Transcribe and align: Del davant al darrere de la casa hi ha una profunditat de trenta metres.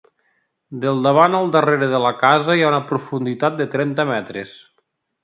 Del 0.85 1.01
davant 1.07 1.35
al 1.39 1.51
darrere 1.55 1.89
de 1.91 1.99
la 2.05 2.11
casa 2.21 2.55
hi 2.55 2.63
ha 2.65 2.71
una 2.71 2.81
profunditat 2.93 3.61
de 3.61 3.69
trenta 3.77 4.07
metres. 4.15 4.57